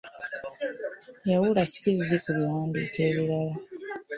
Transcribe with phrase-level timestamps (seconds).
[1.31, 3.53] Yawula 'ssivvi' ku biwandiiko ebirala.